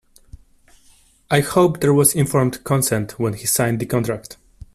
I 1.29 1.41
hope 1.41 1.79
there 1.79 1.93
was 1.93 2.15
informed 2.15 2.63
consent 2.63 3.19
when 3.19 3.33
he 3.33 3.45
signed 3.45 3.79
the 3.79 3.85
contract. 3.85 4.37